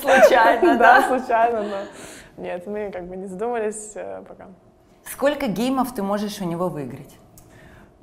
Случайно, 0.00 0.76
да? 0.78 1.02
случайно, 1.02 1.62
но 1.62 2.42
нет, 2.42 2.66
мы 2.66 2.90
как 2.90 3.04
бы 3.04 3.16
не 3.16 3.26
задумались 3.26 3.92
э, 3.94 4.22
пока. 4.26 4.46
Сколько 5.04 5.48
геймов 5.48 5.94
ты 5.94 6.02
можешь 6.02 6.40
у 6.40 6.44
него 6.44 6.68
выиграть? 6.68 7.14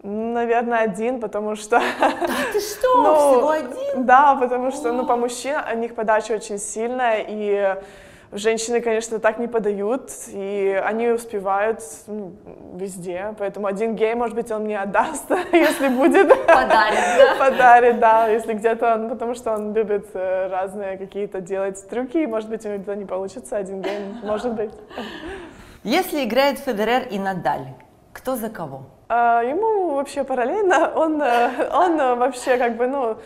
Наверное, 0.04 0.82
один, 0.82 1.20
потому 1.20 1.56
что... 1.56 1.82
Да 2.00 2.28
ты 2.54 2.60
что, 2.78 3.02
ну, 3.02 3.16
всего 3.16 3.50
один? 3.50 4.06
Да, 4.06 4.36
потому 4.36 4.72
что, 4.72 4.92
ну, 4.92 5.06
по 5.06 5.16
мужчинам, 5.16 5.64
у 5.74 5.78
них 5.78 5.96
подача 5.96 6.34
очень 6.34 6.60
сильная, 6.60 7.26
и 7.28 7.76
Женщины, 8.34 8.82
конечно, 8.82 9.20
так 9.20 9.40
не 9.40 9.48
подают, 9.48 10.12
и 10.28 10.82
они 10.86 11.08
успевают 11.08 11.80
ну, 12.08 12.34
везде, 12.76 13.34
поэтому 13.40 13.68
один 13.68 13.96
гей, 13.96 14.16
может 14.16 14.36
быть, 14.36 14.52
он 14.52 14.64
мне 14.64 14.78
отдаст, 14.78 15.30
если 15.54 15.88
будет. 15.88 16.28
Подарит, 16.46 17.00
да? 17.18 17.36
Подарит, 17.40 18.00
да, 18.00 18.28
если 18.28 18.54
где-то 18.54 18.96
он, 18.96 19.10
потому 19.10 19.34
что 19.34 19.54
он 19.54 19.74
любит 19.74 20.08
э, 20.14 20.50
разные 20.50 20.98
какие-то 20.98 21.40
делать 21.40 21.88
трюки, 21.90 22.26
может 22.26 22.50
быть, 22.50 22.66
у 22.66 22.70
него 22.70 22.94
не 22.96 23.06
получится, 23.06 23.56
один 23.56 23.82
гей, 23.82 24.00
может 24.24 24.52
быть. 24.54 24.74
Если 25.84 26.26
играет 26.26 26.60
Федерер 26.60 27.08
и 27.10 27.18
Надаль, 27.18 27.68
кто 28.12 28.36
за 28.36 28.50
кого? 28.50 28.88
А, 29.08 29.42
ему 29.42 29.96
вообще 29.96 30.26
параллельно, 30.26 30.92
он, 30.94 31.22
э, 31.22 31.70
он 31.72 31.98
вообще 32.20 32.58
как 32.58 32.76
бы, 32.76 32.88
ну, 32.88 33.18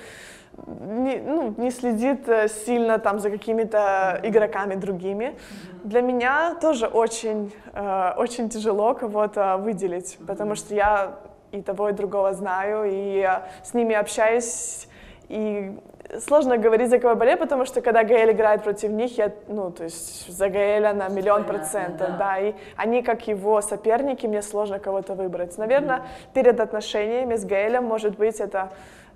не, 0.68 1.18
ну, 1.18 1.54
не 1.58 1.72
следит 1.72 2.28
э, 2.28 2.48
сильно 2.48 3.00
там 3.00 3.20
за 3.20 3.30
какими-то 3.30 4.20
игроками 4.24 4.76
другими. 4.76 5.26
Mm-hmm. 5.26 5.88
Для 5.88 6.02
меня 6.02 6.56
тоже 6.62 6.88
очень, 6.88 7.54
э, 7.74 8.14
очень 8.18 8.50
тяжело 8.50 8.94
кого-то 8.94 9.58
выделить, 9.58 10.18
mm-hmm. 10.20 10.26
потому 10.28 10.56
что 10.56 10.76
я 10.76 11.20
и 11.52 11.62
того, 11.62 11.90
и 11.90 11.94
другого 11.94 12.34
знаю, 12.34 12.86
и 12.86 13.28
с 13.64 13.74
ними 13.74 13.94
общаюсь, 13.94 14.88
и 15.28 15.78
сложно 16.20 16.58
говорить 16.58 16.90
за 16.90 17.00
Кабале, 17.00 17.38
потому 17.38 17.66
что 17.66 17.82
когда 17.82 18.04
Гаэль 18.04 18.32
играет 18.32 18.64
против 18.64 18.90
них, 18.92 19.18
я, 19.18 19.32
ну, 19.48 19.72
то 19.72 19.84
есть 19.84 20.32
за 20.32 20.50
Гаэля 20.50 20.94
на 20.94 21.10
миллион 21.10 21.44
процентов, 21.44 22.10
да. 22.12 22.18
да, 22.18 22.40
и 22.40 22.54
они 22.76 23.02
как 23.02 23.28
его 23.28 23.62
соперники, 23.62 24.28
мне 24.28 24.42
сложно 24.42 24.80
кого-то 24.80 25.14
выбрать. 25.14 25.58
Наверное, 25.58 25.98
mm-hmm. 25.98 26.34
перед 26.34 26.60
отношениями 26.60 27.36
с 27.36 27.46
Гаэлем, 27.46 27.84
может 27.84 28.18
быть, 28.18 28.40
это 28.40 28.72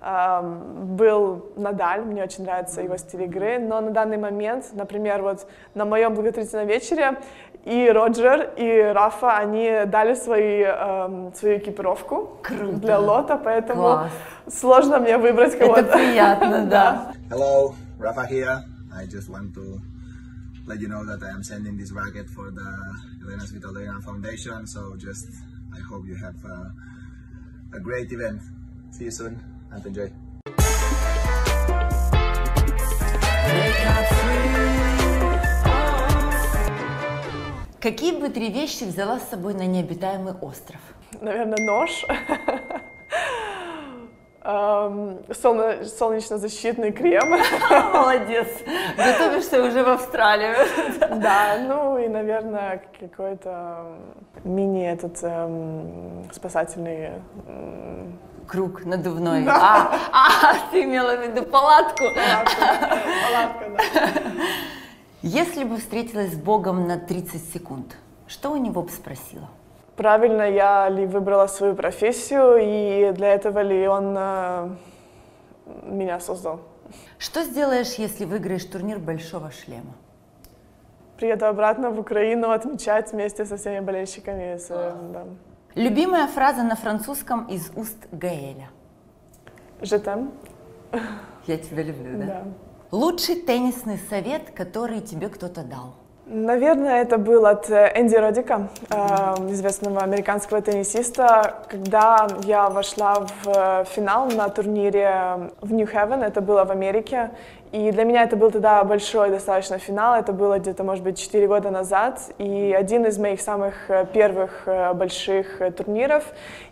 был 0.06 1.52
Надаль, 1.56 2.02
мне 2.02 2.22
очень 2.22 2.44
нравится 2.44 2.80
его 2.80 2.96
стиль 2.96 3.24
игры, 3.24 3.58
но 3.58 3.80
на 3.80 3.90
данный 3.90 4.18
момент, 4.18 4.66
например, 4.72 5.22
вот 5.22 5.48
на 5.74 5.84
моем 5.84 6.14
благотворительном 6.14 6.66
вечере 6.68 7.18
и 7.64 7.90
Роджер, 7.90 8.52
и 8.56 8.92
Рафа, 8.94 9.36
они 9.38 9.68
дали 9.86 10.14
свои, 10.14 10.62
эм, 10.62 11.34
свою 11.34 11.58
экипировку 11.58 12.38
Круто. 12.42 12.76
для 12.76 12.98
лота, 13.00 13.36
поэтому 13.36 13.82
Класс. 13.82 14.12
сложно 14.48 15.00
мне 15.00 15.18
выбрать 15.18 15.58
кого-то. 15.58 15.80
Это 15.80 15.92
приятно, 15.92 16.66
да. 16.70 17.12
Hello, 17.28 17.74
Rafa 17.98 18.24
here. 18.28 18.62
I 18.94 19.06
just 19.06 19.28
want 19.28 19.52
to 19.54 19.80
let 20.68 20.78
you 20.80 20.86
know 20.88 21.04
that 21.04 21.20
I 21.24 21.30
am 21.30 21.42
sending 21.42 21.76
this 21.76 21.90
racket 21.90 22.30
for 22.30 22.52
the 22.52 22.68
Elena 23.24 23.42
Svitolina 23.42 24.00
Foundation, 24.00 24.66
so 24.68 24.94
just 24.96 25.26
I 25.76 25.80
hope 25.90 26.06
you 26.06 26.14
have 26.14 26.36
a, 26.44 27.76
a 27.76 27.80
great 27.80 28.12
event. 28.12 28.40
See 28.92 29.04
you 29.04 29.10
soon. 29.10 29.55
And 29.72 29.86
enjoy. 29.86 30.10
Какие 37.80 38.20
бы 38.20 38.28
три 38.30 38.50
вещи 38.50 38.84
взяла 38.84 39.18
с 39.20 39.28
собой 39.28 39.54
на 39.54 39.66
необитаемый 39.66 40.32
остров? 40.40 40.80
Наверное, 41.20 41.58
нож. 41.60 42.04
Солнечно-защитный 44.42 46.90
крем. 46.92 47.30
Молодец. 47.92 48.48
Готовишься 48.96 49.62
уже 49.62 49.84
в 49.84 49.88
Австралию. 49.88 50.56
Да, 51.20 51.58
ну 51.58 51.98
и, 51.98 52.08
наверное, 52.08 52.82
какой-то 52.98 53.84
мини 54.44 54.88
этот 54.88 55.22
эм, 55.22 56.24
спасательный 56.32 57.10
Круг 58.46 58.84
надувной. 58.84 59.44
Да. 59.44 59.90
А, 60.12 60.52
а, 60.52 60.70
ты 60.70 60.84
имела 60.84 61.16
в 61.16 61.22
виду 61.22 61.44
палатку. 61.44 62.04
Палатка, 62.14 62.98
палатка 63.26 63.70
да. 63.70 64.10
Если 65.22 65.64
бы 65.64 65.78
встретилась 65.78 66.32
с 66.32 66.36
Богом 66.36 66.86
на 66.86 66.98
30 66.98 67.52
секунд, 67.52 67.96
что 68.28 68.50
у 68.52 68.56
него 68.56 68.82
бы 68.82 68.90
спросила? 68.90 69.48
Правильно 69.96 70.42
я 70.42 70.88
ли 70.88 71.06
выбрала 71.06 71.46
свою 71.46 71.74
профессию, 71.74 72.58
и 72.60 73.12
для 73.12 73.34
этого 73.34 73.60
ли 73.60 73.88
он 73.88 74.14
э, 74.16 74.68
меня 75.84 76.20
создал. 76.20 76.60
Что 77.18 77.42
сделаешь, 77.42 77.94
если 77.94 78.24
выиграешь 78.24 78.64
турнир 78.64 78.98
Большого 78.98 79.50
Шлема? 79.50 79.94
Приеду 81.16 81.46
обратно 81.46 81.90
в 81.90 81.98
Украину 81.98 82.50
отмечать 82.50 83.12
вместе 83.12 83.46
со 83.46 83.56
всеми 83.56 83.80
болельщиками. 83.80 84.58
С, 84.58 84.68
да. 84.68 85.24
Любимая 85.76 86.26
фраза 86.26 86.62
на 86.62 86.74
французском 86.74 87.44
из 87.48 87.70
уст 87.76 87.98
Гаэля. 88.10 88.70
Жетем. 89.82 90.32
Я 91.46 91.58
тебя 91.58 91.82
люблю, 91.82 92.18
да? 92.18 92.24
Да. 92.24 92.42
Лучший 92.90 93.34
теннисный 93.34 93.98
совет, 94.08 94.52
который 94.52 95.02
тебе 95.02 95.28
кто-то 95.28 95.62
дал? 95.62 95.96
Наверное, 96.24 97.02
это 97.02 97.18
был 97.18 97.44
от 97.44 97.68
э, 97.68 97.92
Энди 97.94 98.16
Родика, 98.16 98.68
э, 98.88 98.96
известного 99.52 100.00
американского 100.00 100.62
теннисиста. 100.62 101.66
Когда 101.68 102.26
я 102.44 102.70
вошла 102.70 103.26
в 103.26 103.46
э, 103.46 103.84
финал 103.84 104.30
на 104.30 104.48
турнире 104.48 105.50
в 105.60 105.72
Нью-Хевен, 105.72 106.22
это 106.22 106.40
было 106.40 106.64
в 106.64 106.70
Америке, 106.70 107.32
и 107.72 107.90
для 107.90 108.04
меня 108.04 108.22
это 108.22 108.36
был 108.36 108.50
тогда 108.50 108.82
большой 108.84 109.30
достаточно 109.30 109.78
финал, 109.78 110.14
это 110.14 110.32
было 110.32 110.58
где-то, 110.58 110.84
может 110.84 111.02
быть, 111.02 111.18
4 111.18 111.46
года 111.48 111.70
назад, 111.70 112.20
и 112.38 112.74
один 112.78 113.04
из 113.06 113.18
моих 113.18 113.40
самых 113.40 113.74
э, 113.90 114.06
первых 114.12 114.62
э, 114.66 114.92
больших 114.94 115.60
э, 115.60 115.72
турниров. 115.72 116.24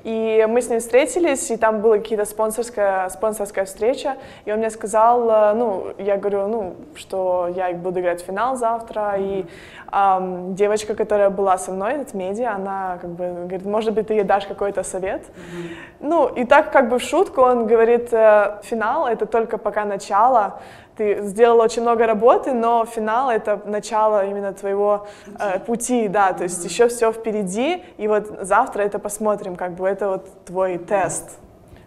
И 0.05 0.47
мы 0.49 0.63
с 0.63 0.69
ним 0.69 0.81
встретились, 0.81 1.51
и 1.51 1.57
там 1.57 1.81
была 1.81 1.99
какая-то 1.99 2.25
спонсорская, 2.27 3.09
спонсорская 3.09 3.65
встреча, 3.65 4.17
и 4.45 4.53
он 4.53 4.59
мне 4.59 4.71
сказал, 4.71 5.55
ну, 5.57 5.87
я 5.99 6.17
говорю, 6.17 6.47
ну, 6.47 6.75
что 6.95 7.49
я 7.57 7.73
буду 7.73 8.01
играть 8.01 8.23
в 8.23 8.27
финал 8.27 8.57
завтра, 8.57 9.15
и 9.19 9.47
эм, 9.91 10.55
девочка, 10.55 10.95
которая 10.95 11.31
была 11.31 11.57
со 11.57 11.73
мной, 11.73 11.95
этот 11.95 12.13
медиа, 12.13 12.55
она 12.55 12.99
как 13.01 13.11
бы 13.11 13.25
говорит, 13.47 13.65
может 13.65 13.95
быть, 13.95 14.09
ты 14.09 14.15
ей 14.15 14.25
дашь 14.25 14.47
какой-то 14.47 14.83
совет? 14.83 15.23
Mm-hmm. 15.23 15.77
Ну, 16.01 16.29
и 16.29 16.45
так 16.45 16.71
как 16.71 16.91
бы 16.91 16.99
в 16.99 17.03
шутку 17.03 17.41
он 17.41 17.67
говорит, 17.67 18.11
финал— 18.11 19.07
это 19.09 19.25
только 19.25 19.57
пока 19.57 19.87
начало, 19.87 20.61
ты 20.97 21.23
сделал 21.23 21.61
очень 21.61 21.83
много 21.83 22.07
работы, 22.07 22.53
но 22.53 22.85
финал 22.85 23.31
это 23.31 23.61
начало 23.65 24.27
именно 24.27 24.53
твоего 24.53 25.07
пути, 25.25 25.39
э, 25.41 25.59
пути 25.61 26.09
да, 26.09 26.33
то 26.33 26.45
есть 26.45 26.65
еще 26.65 26.89
все 26.89 27.13
впереди, 27.13 27.83
и 27.97 28.09
вот 28.09 28.27
завтра 28.41 28.83
это 28.83 28.99
посмотрим, 28.99 29.57
как 29.57 29.73
бы 29.73 29.89
это 29.89 30.09
вот 30.09 30.45
твой 30.45 30.79
тест. 30.79 31.39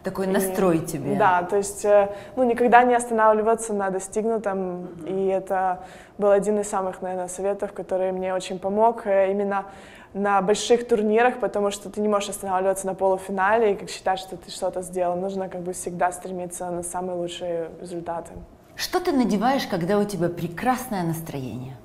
Такой 0.04 0.28
настрой 0.28 0.78
и, 0.78 0.86
тебе. 0.86 1.16
Да, 1.16 1.44
то 1.44 1.58
есть, 1.58 1.84
э, 1.84 2.10
ну, 2.36 2.44
никогда 2.44 2.84
не 2.84 2.96
останавливаться 2.96 3.74
на 3.74 3.90
достигнутом, 3.90 4.58
mm-hmm. 4.58 5.10
и 5.10 5.28
это 5.28 5.80
был 6.18 6.32
один 6.32 6.60
из 6.60 6.70
самых, 6.70 7.02
наверное, 7.02 7.28
советов, 7.28 7.74
который 7.74 8.12
мне 8.12 8.34
очень 8.34 8.60
помог 8.60 9.06
э, 9.06 9.32
именно 9.32 9.66
на 10.14 10.42
больших 10.42 10.88
турнирах, 10.88 11.40
потому 11.40 11.72
что 11.72 11.90
ты 11.90 12.02
не 12.02 12.08
можешь 12.08 12.30
останавливаться 12.30 12.88
на 12.88 12.96
полуфинале 12.96 13.74
и 13.74 13.76
как 13.76 13.90
считать, 13.90 14.20
что 14.20 14.38
ты 14.38 14.50
что-то 14.50 14.82
сделал. 14.82 15.16
Нужно 15.18 15.50
как 15.50 15.62
бы 15.62 15.74
всегда 15.74 16.12
стремиться 16.12 16.70
на 16.70 16.84
самые 16.84 17.18
лучшие 17.18 17.70
результаты. 17.82 18.32
Что 18.77 19.00
ты 19.00 19.12
надеваешь, 19.12 19.65
когда 19.65 19.98
у 19.98 20.03
тебя 20.03 20.29
прекрасное 20.29 21.01
настроение? 21.01 21.75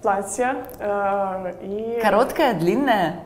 Платье 0.00 0.64
э, 0.78 1.54
и... 1.62 2.00
Короткое, 2.00 2.54
длинное? 2.54 3.20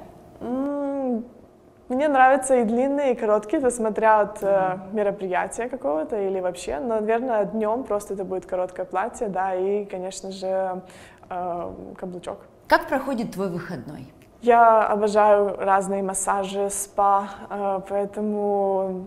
Мне 1.88 2.08
нравятся 2.08 2.56
и 2.56 2.64
длинные, 2.64 3.12
и 3.12 3.14
короткие, 3.14 3.58
это 3.60 3.70
смотря 3.70 4.20
от 4.22 4.42
э, 4.42 4.78
мероприятия 4.90 5.68
какого-то 5.68 6.16
или 6.18 6.40
вообще. 6.40 6.80
Но, 6.80 7.00
наверное, 7.00 7.44
днем 7.44 7.84
просто 7.84 8.14
это 8.14 8.24
будет 8.24 8.46
короткое 8.46 8.86
платье, 8.86 9.28
да, 9.28 9.54
и, 9.54 9.84
конечно 9.84 10.32
же, 10.32 10.82
э, 11.30 11.72
каблучок. 11.96 12.38
Как 12.66 12.88
проходит 12.88 13.32
твой 13.32 13.50
выходной? 13.50 14.12
Я 14.42 14.84
обожаю 14.84 15.56
разные 15.58 16.02
массажи, 16.02 16.68
спа, 16.70 17.28
э, 17.50 17.80
поэтому 17.88 19.06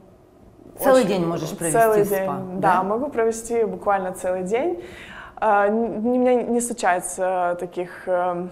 Целый 0.79 1.01
очень, 1.01 1.09
день 1.09 1.25
можешь 1.25 1.55
провести 1.57 1.79
целый 1.79 2.03
в 2.03 2.05
спа? 2.05 2.17
День, 2.17 2.59
да? 2.59 2.73
да, 2.73 2.83
могу 2.83 3.09
провести 3.09 3.63
буквально 3.63 4.13
целый 4.13 4.43
день. 4.43 4.83
Uh, 5.39 5.69
у 5.69 6.17
меня 6.17 6.33
не 6.33 6.61
случается 6.61 7.55
таких 7.59 8.07
uh, 8.07 8.49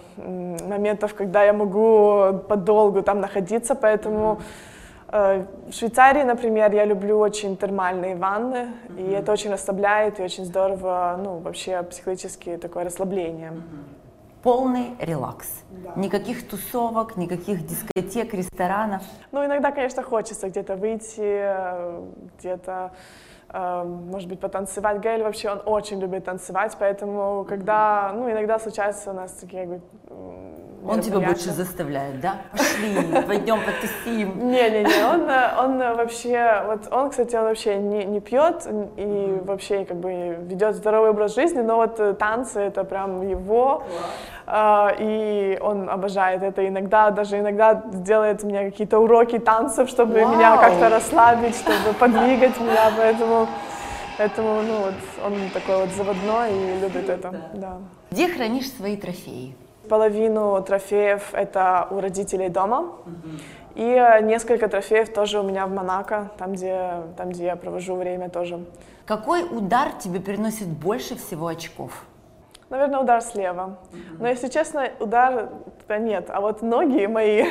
моментов, 0.68 1.16
когда 1.16 1.44
я 1.44 1.52
могу 1.52 2.42
подолгу 2.48 3.02
там 3.02 3.22
находиться, 3.22 3.74
поэтому 3.74 4.40
uh, 5.08 5.48
в 5.68 5.74
Швейцарии, 5.74 6.22
например, 6.22 6.72
я 6.74 6.86
люблю 6.86 7.18
очень 7.18 7.58
термальные 7.58 8.16
ванны, 8.16 8.68
mm-hmm. 8.88 9.02
и 9.02 9.12
это 9.14 9.32
очень 9.32 9.52
расслабляет 9.52 10.20
и 10.20 10.24
очень 10.24 10.46
здорово, 10.46 11.20
ну, 11.24 11.40
вообще 11.40 11.82
психологически 11.82 12.58
такое 12.58 12.84
расслабление. 12.84 13.52
Mm-hmm 13.52 14.05
полный 14.46 14.96
релакс. 15.00 15.48
Да. 15.72 15.94
Никаких 15.96 16.48
тусовок, 16.48 17.18
никаких 17.18 17.66
дискотек, 17.66 18.32
ресторанов. 18.36 19.02
Ну, 19.32 19.44
иногда, 19.44 19.72
конечно, 19.72 20.04
хочется 20.04 20.50
где-то 20.50 20.76
выйти, 20.76 21.50
где-то, 22.38 22.92
э, 22.92 22.96
может 23.54 24.28
быть, 24.28 24.40
потанцевать. 24.40 25.02
Гаэль 25.02 25.24
вообще, 25.24 25.50
он 25.50 25.62
очень 25.66 26.00
любит 26.00 26.26
танцевать, 26.26 26.76
поэтому, 26.80 27.46
когда, 27.48 28.12
ну, 28.14 28.30
иногда 28.30 28.60
случаются 28.60 29.12
у 29.12 29.14
нас 29.14 29.32
такие, 29.34 29.66
как 29.66 29.70
бы, 29.70 29.82
он 30.88 31.02
тебя 31.02 31.20
больше 31.20 31.52
заставляет, 31.52 32.20
да? 32.20 32.38
Пошли, 32.52 33.24
пойдем 33.28 33.60
потусим. 33.62 34.40
Не-не-не, 34.52 35.04
он, 35.06 35.30
он 35.58 35.96
вообще, 35.96 36.64
вот 36.68 36.88
он, 36.92 37.10
кстати, 37.10 37.36
он 37.36 37.46
вообще 37.46 37.78
не, 37.78 38.06
не 38.06 38.20
пьет 38.20 38.68
и 38.98 39.42
вообще 39.44 39.86
как 39.86 39.98
бы 39.98 40.38
ведет 40.42 40.76
здоровый 40.76 41.10
образ 41.10 41.36
жизни, 41.36 41.62
но 41.62 41.78
вот 41.78 42.18
танцы 42.20 42.60
это 42.60 42.84
прям 42.84 43.28
его, 43.28 43.84
uh, 44.46 44.96
и 45.00 45.58
он 45.60 45.90
обожает 45.90 46.44
это. 46.44 46.68
Иногда, 46.68 47.10
даже 47.10 47.40
иногда 47.40 47.74
делает 47.74 48.44
мне 48.44 48.66
какие-то 48.66 49.00
уроки 49.00 49.40
танцев, 49.40 49.90
чтобы 49.90 50.20
меня 50.20 50.58
как-то 50.58 50.90
расслабить, 50.90 51.56
чтобы 51.56 51.96
подвигать 52.00 52.60
меня, 52.60 52.92
поэтому... 52.96 53.45
Поэтому, 54.18 54.62
ну 54.62 54.78
вот, 54.78 54.94
он 55.26 55.34
такой 55.54 55.78
вот 55.78 55.90
заводной 55.90 56.54
и 56.54 56.80
любит 56.80 57.10
это, 57.10 57.52
да. 57.54 57.78
Где 58.12 58.30
хранишь 58.30 58.72
свои 58.72 58.96
трофеи? 58.96 59.56
Половину 59.90 60.64
трофеев 60.64 61.34
это 61.34 61.88
у 61.92 62.00
родителей 62.00 62.50
дома. 62.50 62.94
И 63.76 63.84
несколько 64.24 64.70
трофеев 64.70 65.14
тоже 65.14 65.40
у 65.40 65.44
меня 65.44 65.68
в 65.68 65.72
Монако, 65.72 66.32
там 66.38 66.54
где, 66.54 67.02
там, 67.18 67.32
где 67.32 67.46
я 67.46 67.56
провожу 67.58 67.96
время 67.96 68.30
тоже. 68.30 68.66
Какой 69.06 69.44
удар 69.44 69.92
тебе 70.00 70.22
приносит 70.22 70.68
больше 70.68 71.18
всего 71.18 71.48
очков? 71.48 72.06
Наверное, 72.70 73.00
удар 73.00 73.22
слева. 73.22 73.78
Но, 74.20 74.28
если 74.28 74.48
честно, 74.48 74.90
удар 75.00 75.50
Да 75.88 76.00
нет, 76.00 76.30
а 76.30 76.42
вот 76.42 76.64
ноги 76.64 77.06
мои, 77.06 77.46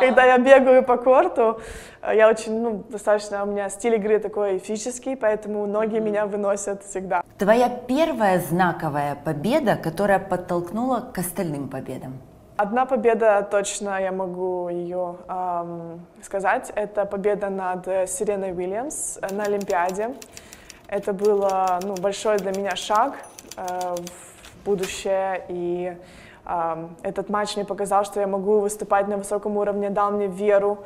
когда 0.00 0.24
я 0.24 0.38
бегаю 0.38 0.82
по 0.82 0.96
корту, 0.96 1.60
э, 2.02 2.16
я 2.16 2.28
очень, 2.28 2.60
ну, 2.60 2.82
достаточно, 2.88 3.44
у 3.44 3.46
меня 3.46 3.68
стиль 3.68 3.94
игры 3.94 4.18
такой 4.18 4.58
физический, 4.58 5.14
поэтому 5.14 5.64
ноги 5.66 6.00
меня 6.00 6.26
выносят 6.26 6.82
всегда. 6.82 7.22
Твоя 7.38 7.68
первая 7.68 8.40
знаковая 8.40 9.16
победа, 9.24 9.76
которая 9.76 10.18
подтолкнула 10.18 11.12
к 11.14 11.18
остальным 11.18 11.68
победам? 11.68 12.14
Одна 12.56 12.86
победа 12.86 13.46
точно, 13.48 14.00
я 14.00 14.10
могу 14.10 14.68
ее 14.68 15.16
эм, 15.28 16.00
сказать, 16.22 16.72
это 16.74 17.04
победа 17.04 17.50
над 17.50 17.86
Сиреной 18.08 18.52
Уильямс 18.52 19.18
на 19.30 19.44
Олимпиаде. 19.44 20.14
Это 20.88 21.12
был 21.12 21.48
ну, 21.82 21.94
большой 21.96 22.38
для 22.38 22.50
меня 22.50 22.76
шаг 22.76 23.14
э, 23.14 23.33
в 23.56 24.64
будущее, 24.64 25.44
и 25.48 25.96
э, 26.46 26.88
этот 27.02 27.28
матч 27.28 27.56
мне 27.56 27.64
показал, 27.64 28.04
что 28.04 28.20
я 28.20 28.26
могу 28.26 28.60
выступать 28.60 29.08
на 29.08 29.16
высоком 29.16 29.56
уровне, 29.56 29.90
дал 29.90 30.10
мне 30.10 30.26
веру. 30.26 30.84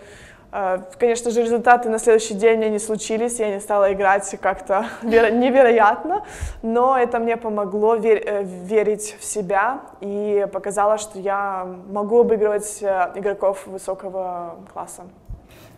Э, 0.51 0.79
конечно 0.99 1.31
же, 1.31 1.43
результаты 1.43 1.89
на 1.89 1.99
следующий 1.99 2.35
день 2.35 2.61
не 2.71 2.79
случились, 2.79 3.39
я 3.39 3.51
не 3.51 3.61
стала 3.61 3.93
играть 3.93 4.39
как-то 4.41 4.87
невероятно, 5.03 6.25
но 6.63 6.97
это 6.97 7.19
мне 7.19 7.37
помогло 7.37 7.97
э, 7.97 8.43
верить 8.43 9.17
в 9.21 9.25
себя 9.25 9.81
и 10.01 10.47
показало, 10.53 10.99
что 10.99 11.19
я 11.19 11.67
могу 11.91 12.21
обыгрывать 12.21 12.79
э, 12.83 13.13
игроков 13.15 13.67
высокого 13.67 14.57
класса. 14.73 15.03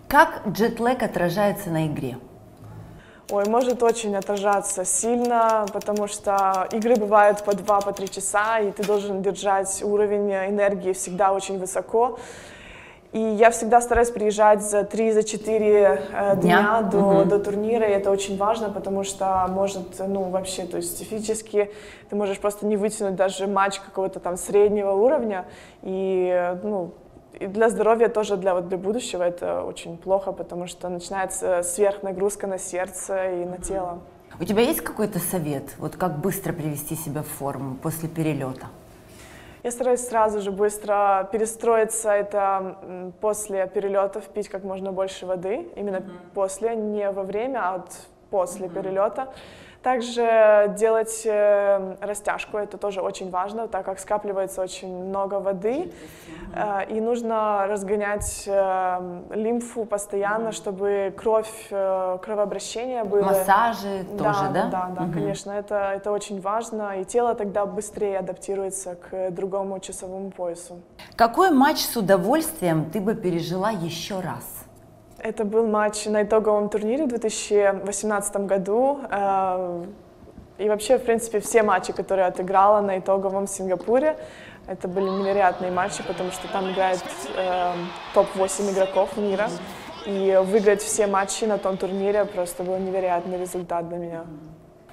Как 0.08 0.42
джетлэг 0.48 1.02
отражается 1.02 1.70
на 1.70 1.86
игре? 1.86 2.16
Ой, 3.32 3.44
может 3.48 3.80
очень 3.84 4.16
отражаться 4.16 4.84
сильно, 4.84 5.64
потому 5.72 6.08
что 6.08 6.66
игры 6.72 6.96
бывают 6.96 7.44
по 7.44 7.54
два, 7.54 7.80
по 7.80 7.92
три 7.92 8.10
часа, 8.10 8.58
и 8.58 8.72
ты 8.72 8.84
должен 8.84 9.22
держать 9.22 9.82
уровень 9.84 10.32
энергии 10.32 10.92
всегда 10.92 11.32
очень 11.32 11.58
высоко. 11.60 12.18
И 13.12 13.20
я 13.20 13.50
всегда 13.50 13.80
стараюсь 13.80 14.10
приезжать 14.10 14.62
за 14.62 14.82
три, 14.82 15.12
за 15.12 15.22
четыре 15.22 16.02
э, 16.12 16.36
дня, 16.36 16.80
дня 16.80 16.82
до, 16.82 16.98
угу. 16.98 17.24
до 17.24 17.38
турнира, 17.38 17.86
и 17.86 17.92
это 17.92 18.10
очень 18.10 18.36
важно, 18.36 18.68
потому 18.68 19.04
что 19.04 19.46
может, 19.48 19.98
ну, 19.98 20.24
вообще, 20.24 20.64
то 20.64 20.76
есть 20.76 21.08
физически 21.08 21.70
ты 22.08 22.16
можешь 22.16 22.38
просто 22.38 22.66
не 22.66 22.76
вытянуть 22.76 23.14
даже 23.14 23.46
матч 23.46 23.78
какого-то 23.80 24.18
там 24.18 24.36
среднего 24.36 24.92
уровня, 24.92 25.44
и, 25.82 26.56
ну, 26.64 26.94
и 27.38 27.46
для 27.46 27.68
здоровья 27.68 28.08
тоже, 28.08 28.36
для, 28.36 28.54
вот, 28.54 28.68
для 28.68 28.78
будущего 28.78 29.22
это 29.22 29.62
очень 29.62 29.96
плохо, 29.96 30.32
потому 30.32 30.66
что 30.66 30.88
начинается 30.88 31.62
сверхнагрузка 31.62 32.46
на 32.46 32.58
сердце 32.58 33.42
и 33.42 33.44
на 33.44 33.58
тело. 33.58 34.00
У 34.40 34.44
тебя 34.44 34.62
есть 34.62 34.80
какой-то 34.80 35.18
совет, 35.18 35.74
вот 35.78 35.96
как 35.96 36.18
быстро 36.18 36.52
привести 36.52 36.96
себя 36.96 37.22
в 37.22 37.28
форму 37.28 37.76
после 37.76 38.08
перелета? 38.08 38.66
Я 39.62 39.70
стараюсь 39.70 40.00
сразу 40.00 40.40
же 40.40 40.50
быстро 40.50 41.28
перестроиться, 41.30 42.10
это 42.10 43.12
после 43.20 43.66
перелетов 43.66 44.24
пить 44.28 44.48
как 44.48 44.64
можно 44.64 44.90
больше 44.90 45.26
воды, 45.26 45.68
именно 45.76 45.96
mm-hmm. 45.96 46.32
после, 46.34 46.74
не 46.74 47.10
во 47.10 47.22
время, 47.24 47.58
а 47.62 47.72
вот 47.78 47.90
после 48.30 48.66
mm-hmm. 48.66 48.74
перелета. 48.74 49.28
Также 49.82 50.74
делать 50.76 51.22
э, 51.24 51.96
растяжку, 52.02 52.58
это 52.58 52.76
тоже 52.76 53.00
очень 53.00 53.30
важно, 53.30 53.66
так 53.66 53.86
как 53.86 53.98
скапливается 53.98 54.60
очень 54.60 54.94
много 55.08 55.40
воды, 55.40 55.90
э, 56.54 56.84
и 56.90 57.00
нужно 57.00 57.66
разгонять 57.66 58.44
э, 58.46 59.20
лимфу 59.30 59.86
постоянно, 59.86 60.52
чтобы 60.52 61.14
кровь, 61.16 61.68
кровообращение 61.70 63.04
было. 63.04 63.22
Массажи 63.22 64.04
да, 64.12 64.24
тоже, 64.24 64.50
да? 64.52 64.66
Да, 64.66 64.70
да, 64.70 64.88
да 64.98 65.02
угу. 65.04 65.12
конечно, 65.14 65.50
это, 65.52 65.92
это 65.96 66.12
очень 66.12 66.42
важно, 66.42 67.00
и 67.00 67.04
тело 67.06 67.34
тогда 67.34 67.64
быстрее 67.64 68.18
адаптируется 68.18 68.96
к 68.96 69.30
другому 69.30 69.80
часовому 69.80 70.30
поясу. 70.30 70.82
Какой 71.16 71.50
матч 71.50 71.78
с 71.78 71.96
удовольствием 71.96 72.90
ты 72.90 73.00
бы 73.00 73.14
пережила 73.14 73.70
еще 73.70 74.20
раз? 74.20 74.59
Это 75.22 75.44
был 75.44 75.66
матч 75.66 76.06
на 76.06 76.22
итоговом 76.22 76.70
турнире 76.70 77.04
в 77.04 77.08
2018 77.08 78.36
году. 78.46 79.00
Э, 79.10 79.84
и 80.56 80.68
вообще, 80.68 80.98
в 80.98 81.02
принципе, 81.02 81.40
все 81.40 81.62
матчи, 81.62 81.92
которые 81.92 82.24
я 82.24 82.28
отыграла 82.28 82.80
на 82.80 82.98
итоговом 82.98 83.46
Сингапуре, 83.46 84.16
это 84.66 84.88
были 84.88 85.08
невероятные 85.08 85.70
матчи, 85.70 86.02
потому 86.06 86.30
что 86.30 86.48
там 86.48 86.70
играет 86.70 87.04
э, 87.36 87.72
топ-8 88.14 88.72
игроков 88.72 89.16
мира. 89.18 89.48
И 90.06 90.40
выиграть 90.42 90.80
все 90.80 91.06
матчи 91.06 91.44
на 91.44 91.58
том 91.58 91.76
турнире 91.76 92.24
просто 92.24 92.62
был 92.62 92.78
невероятный 92.78 93.38
результат 93.38 93.88
для 93.88 93.98
меня. 93.98 94.24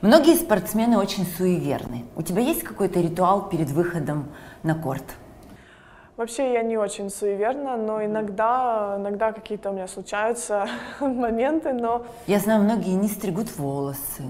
Многие 0.01 0.35
спортсмены 0.35 0.97
очень 0.97 1.25
суеверны. 1.25 2.03
У 2.17 2.21
тебя 2.21 2.41
есть 2.41 2.63
какой-то 2.63 2.99
ритуал 2.99 3.47
перед 3.47 3.69
выходом 3.69 4.25
на 4.63 4.75
корт? 4.75 5.05
Вообще 6.17 6.53
я 6.53 6.63
не 6.63 6.77
очень 6.77 7.11
суеверна, 7.11 7.77
но 7.77 8.03
иногда, 8.03 8.95
иногда 8.97 9.31
какие-то 9.31 9.69
у 9.69 9.73
меня 9.73 9.87
случаются 9.87 10.67
моменты, 10.99 11.73
но... 11.73 12.07
Я 12.25 12.39
знаю, 12.39 12.63
многие 12.63 12.95
не 12.95 13.07
стригут 13.07 13.55
волосы. 13.55 14.23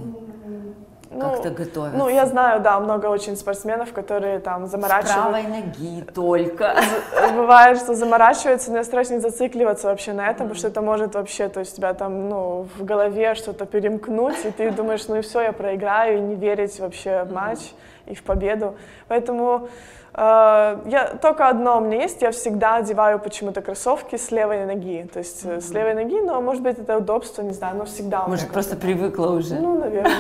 Ну, 1.10 1.22
как-то 1.22 1.50
готовятся. 1.52 1.98
Ну, 1.98 2.10
я 2.10 2.26
знаю, 2.26 2.62
да, 2.62 2.78
много 2.82 3.06
очень 3.06 3.38
спортсменов, 3.38 3.94
которые 3.94 4.40
там 4.40 4.68
заморачивают. 4.68 5.10
С 5.10 5.14
правой 5.14 5.44
ноги 5.44 6.02
только. 6.14 6.76
Бывает, 7.34 7.78
что 7.78 7.96
заморачиваются, 7.96 8.70
но 8.72 8.80
я 8.80 8.84
стараюсь 8.84 9.10
не 9.10 9.20
зацикливаться 9.20 9.88
вообще 9.88 10.12
на 10.12 10.28
этом, 10.28 10.48
mm-hmm. 10.48 10.50
потому 10.50 10.56
что 10.56 10.68
это 10.68 10.82
может 10.82 11.16
вообще, 11.16 11.48
то 11.48 11.62
есть 11.62 11.78
тебя 11.78 11.94
там, 11.94 12.28
ну, 12.28 12.68
в 12.78 12.84
голове 12.84 13.34
что-то 13.36 13.66
перемкнуть, 13.66 14.44
и 14.44 14.52
ты 14.52 14.72
думаешь, 14.78 15.08
ну 15.08 15.16
и 15.16 15.22
все, 15.22 15.40
я 15.40 15.54
проиграю, 15.54 16.18
и 16.18 16.20
не 16.20 16.36
верить 16.36 16.78
вообще 16.82 17.24
в 17.24 17.32
матч 17.32 17.60
mm-hmm. 17.60 18.12
и 18.12 18.16
в 18.16 18.24
победу. 18.24 18.76
Поэтому 19.08 19.70
я 20.18 21.16
только 21.22 21.48
одно 21.48 21.78
у 21.78 21.82
меня 21.82 22.02
есть, 22.02 22.24
я 22.24 22.32
всегда 22.32 22.78
одеваю 22.78 23.20
почему-то 23.20 23.62
кроссовки 23.62 24.16
с 24.16 24.32
левой 24.32 24.66
ноги, 24.66 25.08
то 25.14 25.20
есть 25.20 25.46
mm-hmm. 25.46 25.62
с 25.62 25.70
левой 25.70 25.94
ноги, 25.94 26.20
но 26.22 26.42
может 26.42 26.64
быть 26.64 26.80
это 26.80 26.98
удобство, 26.98 27.44
не 27.44 27.54
знаю, 27.54 27.78
но 27.78 27.86
всегда. 27.86 28.28
Может 28.28 28.50
просто 28.50 28.76
привыкла 28.76 29.28
уже. 29.28 29.60
Ну, 29.60 29.78
наверное. 29.78 30.16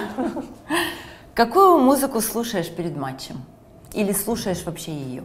Какую 1.34 1.80
музыку 1.80 2.22
слушаешь 2.22 2.70
перед 2.70 2.96
матчем? 2.96 3.38
Или 3.94 4.12
слушаешь 4.12 4.64
вообще 4.66 4.92
ее? 4.92 5.24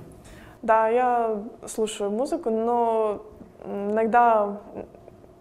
Да, 0.62 0.88
я 0.88 1.42
слушаю 1.66 2.10
музыку, 2.10 2.48
но 2.48 3.22
иногда 3.66 4.58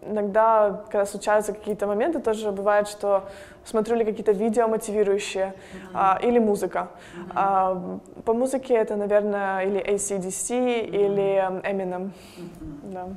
иногда, 0.06 0.84
когда 0.90 1.06
случаются 1.06 1.52
какие-то 1.52 1.86
моменты, 1.86 2.20
тоже 2.20 2.50
бывает, 2.50 2.88
что 2.88 3.24
смотрю 3.64 3.96
ли 3.96 4.04
какие-то 4.04 4.32
видео 4.32 4.68
мотивирующие 4.68 5.46
mm-hmm. 5.46 5.90
а, 5.94 6.18
или 6.22 6.38
музыка. 6.38 6.88
Mm-hmm. 6.88 7.32
А, 7.34 7.98
по 8.24 8.34
музыке 8.34 8.74
это, 8.74 8.96
наверное, 8.96 9.64
или 9.64 9.80
ACDC, 9.80 10.50
mm-hmm. 10.50 10.86
или 10.86 11.62
Eminem. 11.62 12.12
Mm-hmm. 12.36 12.92
Да. 12.92 13.08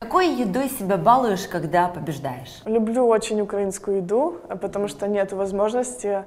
Какой 0.00 0.28
едой 0.28 0.70
себя 0.70 0.96
балуешь, 0.96 1.46
когда 1.46 1.88
побеждаешь? 1.88 2.62
Люблю 2.64 3.06
очень 3.06 3.40
украинскую 3.42 3.98
еду, 3.98 4.38
потому 4.60 4.88
что 4.88 5.06
нет 5.06 5.32
возможности 5.32 6.24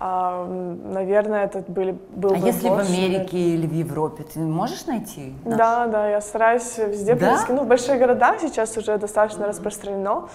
а, 0.00 0.46
наверное, 0.46 1.44
этот 1.44 1.68
были, 1.68 1.98
был 2.10 2.30
а 2.30 2.38
бы 2.38 2.46
если 2.46 2.68
больше. 2.68 2.86
в 2.86 2.94
Америке 2.94 3.36
или 3.36 3.66
в 3.66 3.72
Европе, 3.72 4.22
ты 4.22 4.38
можешь 4.38 4.86
найти? 4.86 5.34
Наш? 5.44 5.58
Да, 5.58 5.86
да, 5.88 6.08
я 6.08 6.20
стараюсь 6.20 6.78
везде. 6.78 7.16
Да? 7.16 7.36
Ну, 7.48 7.64
в 7.64 7.66
больших 7.66 7.98
городах 7.98 8.38
сейчас 8.40 8.76
уже 8.76 8.96
достаточно 8.96 9.42
mm-hmm. 9.42 9.48
распространено. 9.48 10.28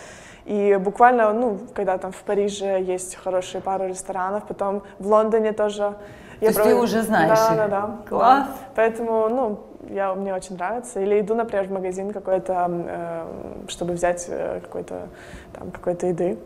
И 0.44 0.78
буквально, 0.84 1.32
ну, 1.32 1.60
когда 1.74 1.98
там 1.98 2.12
в 2.12 2.22
Париже 2.24 2.82
есть 2.82 3.16
хорошие 3.16 3.62
пару 3.62 3.88
ресторанов, 3.88 4.44
потом 4.48 4.84
в 5.00 5.08
Лондоне 5.08 5.54
тоже. 5.54 5.78
То 5.78 5.96
я 6.42 6.48
есть 6.48 6.58
провод... 6.60 6.74
ты 6.74 6.84
уже 6.84 7.02
знаешь 7.04 7.40
Да, 7.40 7.56
да, 7.56 7.68
да. 7.70 7.98
Класс. 8.10 8.48
Да. 8.48 8.56
Поэтому, 8.76 9.30
ну, 9.30 9.60
я, 9.90 10.14
мне 10.14 10.34
очень 10.34 10.56
нравится. 10.56 11.00
Или 11.00 11.22
иду, 11.22 11.36
например, 11.36 11.68
в 11.68 11.72
магазин 11.72 12.12
какой-то, 12.12 12.70
э, 12.70 13.26
чтобы 13.70 13.94
взять 13.94 14.26
э, 14.28 14.60
какой-то, 14.60 15.08
там, 15.54 15.72
какой-то 15.72 16.08
еды. 16.08 16.38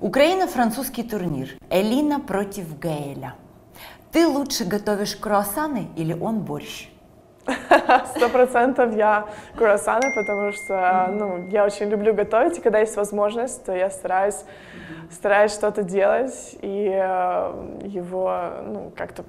Украина-французский 0.00 1.02
турнир. 1.02 1.50
Элина 1.68 2.20
против 2.20 2.78
Гаэля. 2.78 3.34
Ты 4.12 4.26
лучше 4.26 4.64
готовишь 4.64 5.14
круассаны 5.14 5.88
или 5.94 6.14
он 6.14 6.40
борщ? 6.40 6.88
Сто 8.16 8.30
процентов 8.30 8.96
я 8.96 9.26
круассаны, 9.56 10.14
потому 10.14 10.52
что 10.52 11.08
ну, 11.12 11.48
я 11.48 11.66
очень 11.66 11.90
люблю 11.90 12.14
готовить, 12.14 12.56
и 12.56 12.60
когда 12.62 12.78
есть 12.78 12.96
возможность, 12.96 13.62
то 13.66 13.72
я 13.74 13.90
стараюсь, 13.90 14.42
стараюсь 15.10 15.52
что-то 15.52 15.82
делать, 15.82 16.56
и 16.62 16.88
э, 16.90 17.80
его 17.84 18.52
ну, 18.66 18.92
как-то 18.96 19.24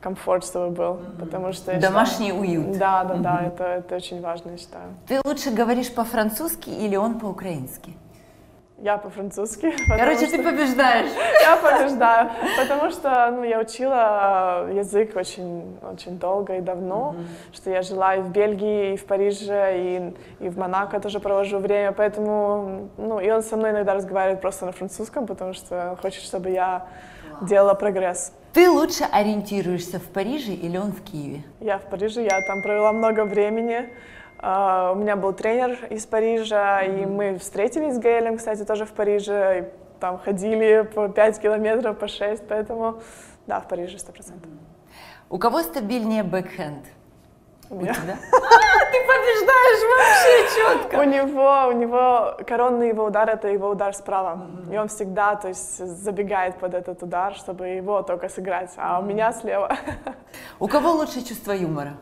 комфорт, 0.00 0.44
чтобы 0.46 0.70
был, 0.70 1.00
потому 1.20 1.52
что... 1.52 1.78
Домашний 1.78 2.30
считаю, 2.30 2.40
уют. 2.40 2.78
Да, 2.78 3.04
да, 3.04 3.14
да, 3.16 3.42
это, 3.42 3.64
это 3.64 3.96
очень 3.96 4.22
важно, 4.22 4.52
я 4.52 4.56
считаю. 4.56 4.94
Ты 5.06 5.20
лучше 5.24 5.50
говоришь 5.50 5.92
по-французски 5.92 6.70
или 6.70 6.96
он 6.96 7.18
по-украински? 7.18 7.94
Я 8.82 8.98
по-французски. 8.98 9.72
Короче, 9.86 10.26
что- 10.26 10.38
ты 10.38 10.42
побеждаешь. 10.42 11.10
Я 11.40 11.56
побеждаю, 11.56 12.30
потому 12.58 12.90
что 12.90 13.30
ну, 13.30 13.44
я 13.44 13.60
учила 13.60 14.68
язык 14.72 15.14
очень, 15.14 15.78
очень 15.82 16.18
долго 16.18 16.56
и 16.56 16.60
давно, 16.60 17.14
что 17.52 17.70
я 17.70 17.82
жила 17.82 18.16
и 18.16 18.20
в 18.20 18.30
Бельгии, 18.30 18.94
и 18.94 18.96
в 18.96 19.04
Париже, 19.04 19.78
и, 19.78 20.14
и 20.44 20.48
в 20.48 20.58
Монако 20.58 20.98
тоже 21.00 21.20
провожу 21.20 21.58
время, 21.58 21.92
поэтому, 21.92 22.88
ну, 22.96 23.20
и 23.20 23.30
он 23.30 23.42
со 23.42 23.56
мной 23.56 23.70
иногда 23.70 23.94
разговаривает 23.94 24.40
просто 24.40 24.66
на 24.66 24.72
французском, 24.72 25.26
потому 25.26 25.52
что 25.52 25.96
хочет, 26.02 26.22
чтобы 26.22 26.50
я 26.50 26.86
делала 27.42 27.74
прогресс. 27.74 28.32
Ты 28.52 28.68
лучше 28.68 29.04
ориентируешься 29.12 29.98
в 29.98 30.08
Париже 30.08 30.52
или 30.52 30.76
он 30.76 30.92
в 30.92 31.02
Киеве? 31.02 31.42
Я 31.60 31.78
в 31.78 31.82
Париже, 31.82 32.22
я 32.22 32.40
там 32.46 32.62
провела 32.62 32.92
много 32.92 33.24
времени. 33.24 33.88
А, 34.42 34.90
У 34.92 34.96
меня 34.96 35.14
был 35.14 35.32
тренер 35.32 35.86
из 35.90 36.04
Парижа, 36.04 36.82
и 36.82 37.06
мы 37.06 37.38
встретились 37.38 37.94
с 37.94 37.98
Гейлем, 37.98 38.36
кстати, 38.38 38.64
тоже 38.64 38.84
в 38.84 38.92
Париже. 38.92 39.60
и 39.60 40.00
Там 40.00 40.18
ходили 40.18 40.82
по 40.82 41.08
5 41.08 41.40
километров, 41.40 41.96
по 41.96 42.08
6, 42.08 42.48
поэтому 42.48 43.00
да, 43.46 43.60
в 43.60 43.68
Париже 43.68 43.98
100%. 43.98 44.32
У 45.30 45.38
кого 45.38 45.62
стабильнее 45.62 46.24
бэкхенд? 46.24 46.84
У 47.70 47.76
меня. 47.76 47.94
Ты 47.94 48.98
побеждаешь 49.06 49.82
вообще 49.90 50.56
четко. 50.56 50.96
У 50.96 51.04
него, 51.04 51.68
у 51.68 51.72
него 51.72 52.36
коронный 52.46 52.88
его 52.88 53.04
удар 53.04 53.30
это 53.30 53.48
его 53.48 53.70
удар 53.70 53.94
справа. 53.94 54.46
И 54.70 54.76
он 54.76 54.88
всегда, 54.88 55.36
то 55.36 55.48
есть, 55.48 55.78
забегает 55.78 56.58
под 56.58 56.74
этот 56.74 57.02
удар, 57.02 57.34
чтобы 57.34 57.68
его 57.68 58.02
только 58.02 58.28
сыграть. 58.28 58.72
А 58.76 58.98
у 58.98 59.02
меня 59.02 59.32
слева. 59.32 59.74
У 60.58 60.66
кого 60.68 60.90
лучшее 60.90 61.24
чувство 61.24 61.52
юмора? 61.52 61.94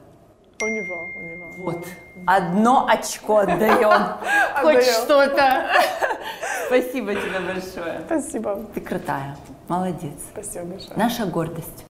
У 0.62 0.68
него, 0.68 1.10
у 1.16 1.20
него. 1.20 1.46
Вот. 1.56 1.86
Одно 2.26 2.86
очко 2.86 3.38
отдаем. 3.38 4.18
Хоть 4.60 4.84
что-то. 4.84 5.70
Спасибо 6.66 7.14
тебе 7.14 7.40
большое. 7.40 8.02
Спасибо. 8.06 8.60
Ты 8.74 8.80
крутая. 8.82 9.36
Молодец. 9.68 10.18
Спасибо 10.32 10.66
большое. 10.66 10.92
Наша 10.96 11.24
гордость. 11.24 11.86